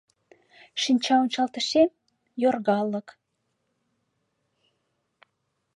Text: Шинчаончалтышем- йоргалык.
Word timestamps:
Шинчаончалтышем- 0.81 1.89
йоргалык. 2.41 3.07